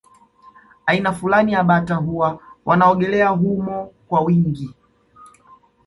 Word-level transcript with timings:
Aina 0.85 1.13
fulani 1.13 1.53
ya 1.53 1.63
bata 1.63 1.95
huwa 1.95 2.39
wanaogelea 2.65 3.29
humo 3.29 3.93
kwa 4.07 4.21
wingi 4.21 4.75